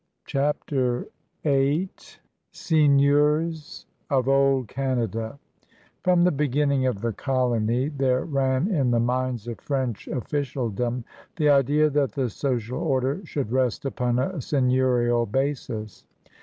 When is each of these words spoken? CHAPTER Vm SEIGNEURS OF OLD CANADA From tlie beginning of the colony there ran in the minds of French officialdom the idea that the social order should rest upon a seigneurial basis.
CHAPTER 0.25 1.09
Vm 1.45 1.89
SEIGNEURS 2.51 3.85
OF 4.09 4.27
OLD 4.27 4.67
CANADA 4.67 5.37
From 6.03 6.25
tlie 6.25 6.35
beginning 6.35 6.87
of 6.87 7.01
the 7.01 7.13
colony 7.13 7.89
there 7.89 8.25
ran 8.25 8.67
in 8.67 8.89
the 8.89 8.99
minds 8.99 9.47
of 9.47 9.61
French 9.61 10.07
officialdom 10.07 11.05
the 11.35 11.49
idea 11.51 11.91
that 11.91 12.13
the 12.13 12.31
social 12.31 12.79
order 12.79 13.21
should 13.25 13.51
rest 13.51 13.85
upon 13.85 14.17
a 14.17 14.39
seigneurial 14.41 15.27
basis. 15.31 16.07